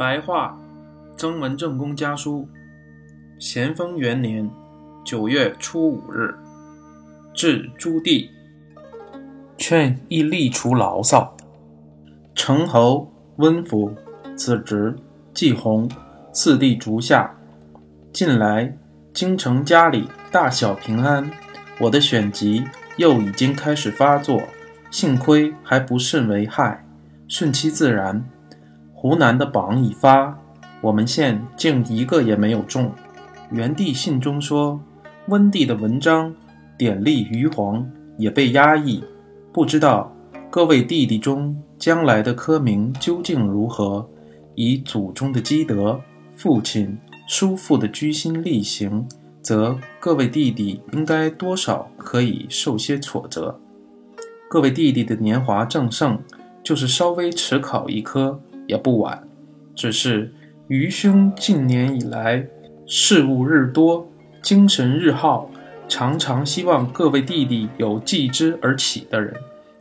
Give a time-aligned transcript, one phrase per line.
[0.00, 0.58] 白话，
[1.14, 2.48] 曾文正公家书，
[3.38, 4.50] 咸丰元年
[5.04, 6.34] 九月初五日，
[7.34, 8.30] 至朱棣，
[9.58, 11.36] 劝亦力除牢骚。
[12.34, 13.94] 成侯、温府、
[14.34, 14.96] 子侄、
[15.34, 15.86] 季弘
[16.32, 17.36] 四弟竹下，
[18.10, 18.74] 近来
[19.12, 21.30] 京城家里大小平安。
[21.78, 22.64] 我的选集
[22.96, 24.40] 又已经开始发作，
[24.90, 26.86] 幸亏还不甚为害，
[27.28, 28.24] 顺其自然。
[29.00, 30.38] 湖南的榜已发，
[30.82, 32.92] 我们县竟一个也没有中。
[33.50, 34.78] 元帝信中说，
[35.28, 36.34] 温帝的文章
[36.76, 39.02] 典例余黄也被压抑，
[39.54, 40.14] 不知道
[40.50, 44.06] 各位弟弟中将来的科名究竟如何？
[44.54, 45.98] 以祖宗的积德、
[46.34, 49.08] 父亲、叔父的居心力行，
[49.40, 53.58] 则各位弟弟应该多少可以受些挫折。
[54.50, 56.18] 各位弟弟的年华正盛，
[56.62, 58.38] 就是稍微迟考一科。
[58.70, 59.20] 也不晚，
[59.74, 60.32] 只是
[60.68, 62.46] 余兄近年以来
[62.86, 64.08] 事务日多，
[64.40, 65.50] 精神日耗，
[65.88, 69.34] 常常希望各位弟弟有继之而起的人，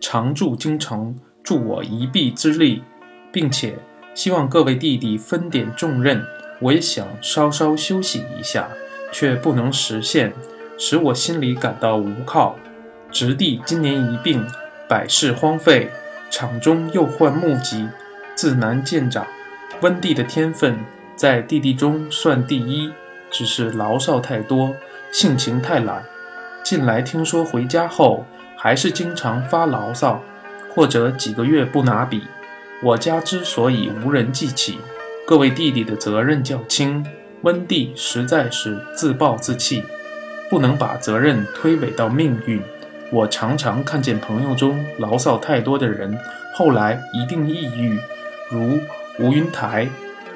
[0.00, 2.82] 常驻京城，助我一臂之力，
[3.30, 3.76] 并且
[4.16, 6.20] 希望各位弟弟分点重任。
[6.60, 8.68] 我也想稍稍休息一下，
[9.12, 10.32] 却不能实现，
[10.76, 12.56] 使我心里感到无靠。
[13.12, 14.44] 侄弟今年一病，
[14.88, 15.88] 百事荒废，
[16.30, 17.86] 场中又患目疾。
[18.42, 19.24] 自难见长，
[19.82, 20.76] 温蒂的天分
[21.14, 22.92] 在弟弟中算第一，
[23.30, 24.74] 只是牢骚太多，
[25.12, 26.02] 性情太懒。
[26.64, 28.26] 近来听说回家后
[28.56, 30.20] 还是经常发牢骚，
[30.74, 32.24] 或者几个月不拿笔。
[32.82, 34.80] 我家之所以无人记起，
[35.24, 37.06] 各位弟弟的责任较轻，
[37.42, 39.84] 温蒂实在是自暴自弃，
[40.50, 42.60] 不能把责任推诿到命运。
[43.12, 46.18] 我常常看见朋友中牢骚太多的人，
[46.56, 48.00] 后来一定抑郁。
[48.52, 48.78] 如
[49.18, 49.88] 吴云台、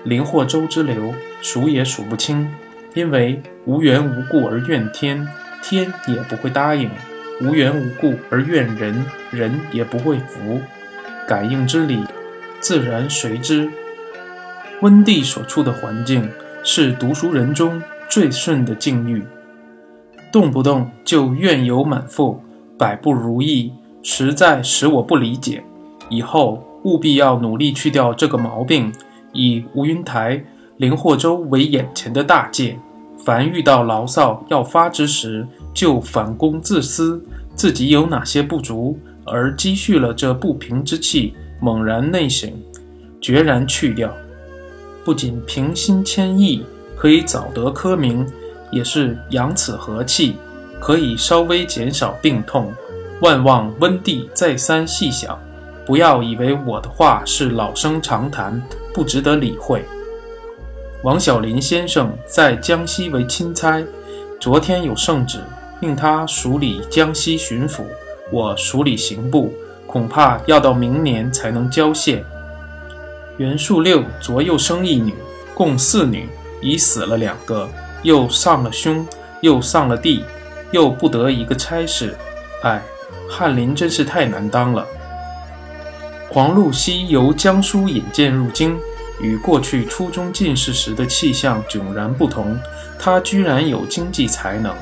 [0.05, 2.49] 林霍州之流，数也数不清。
[2.95, 5.29] 因为无缘无故而怨天，
[5.63, 6.89] 天也不会答应；
[7.43, 10.59] 无缘无故而怨人，人也不会服。
[11.29, 12.03] 感应之理，
[12.59, 13.69] 自然随之。
[14.81, 16.27] 温帝所处的环境
[16.65, 19.23] 是读书人中最顺的境遇，
[20.33, 22.41] 动不动就怨尤满腹，
[22.79, 23.71] 百不如意，
[24.03, 25.63] 实在使我不理解。
[26.09, 26.66] 以后。
[26.87, 28.93] 务必要努力去掉这个毛病，
[29.33, 30.43] 以吴云台、
[30.77, 32.79] 林霍州为眼前的大戒。
[33.25, 37.21] 凡遇到牢骚要发之时，就反躬自思，
[37.57, 42.49] 自己有哪些不足，而积蓄了这不平之气，猛然内省，
[43.21, 44.15] 决然去掉。
[45.05, 46.65] 不仅平心谦意，
[46.97, 48.25] 可以早得科名，
[48.71, 50.37] 也是养此和气，
[50.81, 52.73] 可以稍微减少病痛。
[53.23, 55.37] 万望温帝再三细想。
[55.87, 58.61] 不要以为我的话是老生常谈，
[58.93, 59.85] 不值得理会。
[61.05, 63.81] 王小林先生在江西为钦差，
[64.41, 65.39] 昨天有圣旨，
[65.79, 67.85] 命他署理江西巡抚，
[68.33, 69.55] 我署理刑部，
[69.87, 72.25] 恐怕要到明年才能交卸。
[73.37, 75.15] 袁术六左右生一女，
[75.55, 76.29] 共四女，
[76.61, 77.69] 已死了两个，
[78.03, 79.07] 又丧了兄，
[79.41, 80.25] 又丧了弟，
[80.73, 82.17] 又不得一个差事，
[82.65, 82.83] 唉，
[83.31, 84.85] 翰林真是太难当了。
[86.37, 88.79] 黄禄熙由江苏引荐入京，
[89.23, 92.61] 与过去初中进士时的气象迥然不同。
[92.99, 94.77] 他居然有经济才能。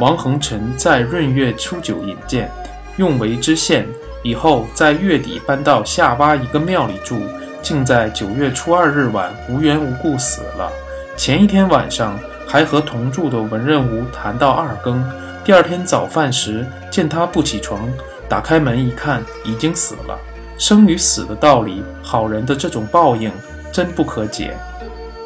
[0.00, 2.50] 王恒臣在闰月初九引荐，
[2.96, 3.86] 用为知县，
[4.24, 7.20] 以后在月底搬到下洼一个庙里住，
[7.62, 10.68] 竟在九月初二日晚无缘无故死了。
[11.16, 15.08] 前一天晚上还和同住的文任吾谈到二更，
[15.44, 17.88] 第二天早饭时见他不起床，
[18.28, 20.18] 打开门一看，已经死了。
[20.58, 23.30] 生与死的道理，好人的这种报应
[23.72, 24.54] 真不可解。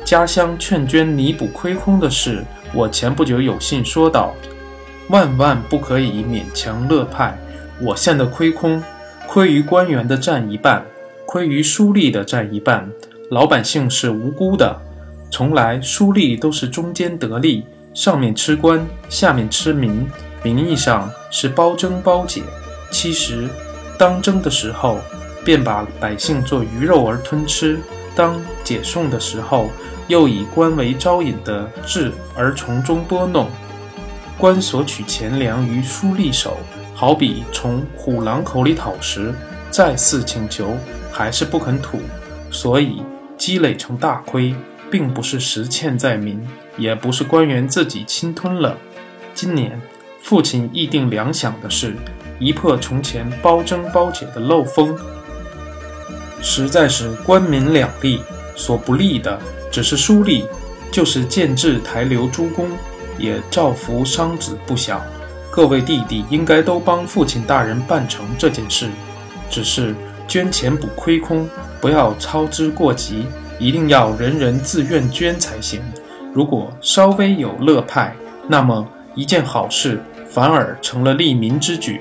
[0.05, 2.45] 家乡劝捐弥补亏空的事，
[2.75, 4.35] 我前不久有信说道：
[5.09, 7.37] 万万不可以勉强乐派。
[7.81, 8.83] 我县的亏空，
[9.27, 10.85] 亏于官员的占一半，
[11.25, 12.87] 亏于书吏的占一半。
[13.31, 14.79] 老百姓是无辜的，
[15.31, 17.65] 从来书吏都是中间得利，
[17.95, 20.07] 上面吃官，下面吃民，
[20.43, 22.43] 名义上是包征包解，
[22.91, 23.49] 其实
[23.97, 24.99] 当征的时候。
[25.45, 27.81] 便把百姓做鱼肉而吞吃，
[28.15, 29.71] 当解送的时候，
[30.09, 33.49] 又以官为招引的智而从中拨弄。
[34.39, 36.57] 官索取钱粮于书吏手，
[36.95, 39.35] 好比从虎狼口里讨食，
[39.71, 40.77] 再次请求
[41.13, 41.99] 还是不肯吐，
[42.51, 43.03] 所以
[43.37, 44.55] 积累成大亏，
[44.91, 46.41] 并不是实欠在民，
[46.77, 48.77] 也不是官员自己侵吞了。
[49.35, 49.81] 今年
[50.21, 51.97] 父亲议定粮饷的事，
[52.39, 54.97] 一破从前包征包解的漏风。
[56.43, 58.21] 实在是官民两利，
[58.57, 59.39] 所不利的
[59.71, 60.45] 只是书吏，
[60.91, 62.69] 就是建制台留诸公，
[63.17, 65.01] 也造福商子不小。
[65.51, 68.89] 各位弟弟应该都帮父亲大人办成这件事，
[69.49, 69.95] 只是
[70.27, 71.49] 捐钱补亏空，
[71.81, 73.27] 不要操之过急，
[73.59, 75.81] 一定要人人自愿捐才行。
[76.33, 78.17] 如果稍微有乐派，
[78.49, 82.01] 那么一件好事反而成了利民之举，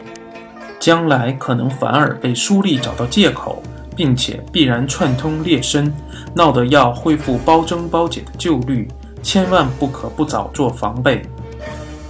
[0.80, 3.62] 将来可能反而被书吏找到借口，
[3.96, 5.92] 并且必然串通劣绅，
[6.34, 8.88] 闹得要恢复包征包解的旧律，
[9.22, 11.22] 千万不可不早做防备。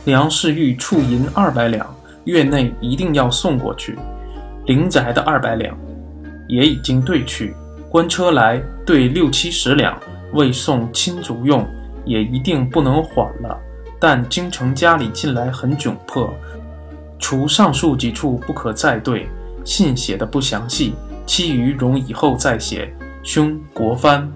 [0.06, 1.86] 梁氏玉处银二百两，
[2.26, 3.98] 月内一定要送过去。
[4.66, 5.76] 灵宅的二百两
[6.48, 7.54] 也已经兑去，
[7.90, 9.98] 官车来兑六七十两，
[10.34, 11.66] 为送亲族用，
[12.06, 13.60] 也一定不能缓了。
[14.00, 16.34] 但京城家里近来很窘迫，
[17.20, 19.28] 除上述几处不可再兑，
[19.64, 20.94] 信写的不详细，
[21.34, 22.94] 其余容以后再写。
[23.24, 24.30] 兄国藩。